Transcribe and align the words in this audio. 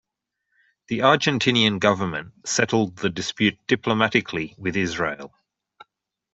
The 0.87 1.01
Argentinian 1.03 1.77
government 1.77 2.33
settled 2.47 2.95
the 2.95 3.09
dispute 3.11 3.59
diplomatically 3.67 4.55
with 4.57 4.75
Israel. 4.75 5.31